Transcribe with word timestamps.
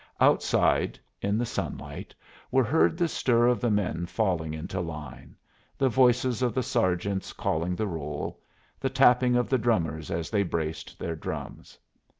Outside, 0.19 0.97
in 1.21 1.37
the 1.37 1.45
sunlight, 1.45 2.15
were 2.49 2.63
heard 2.63 2.97
the 2.97 3.07
stir 3.07 3.45
of 3.45 3.59
the 3.61 3.69
men 3.69 4.07
falling 4.07 4.51
into 4.51 4.81
line; 4.81 5.35
the 5.77 5.89
voices 5.89 6.41
of 6.41 6.55
the 6.55 6.63
sergeants 6.63 7.33
calling 7.33 7.75
the 7.75 7.85
roll; 7.85 8.41
the 8.79 8.89
tapping 8.89 9.35
of 9.35 9.47
the 9.47 9.59
drummers 9.59 10.09
as 10.09 10.31
they 10.31 10.41
braced 10.41 10.97
their 10.97 11.15
drums. 11.15 11.77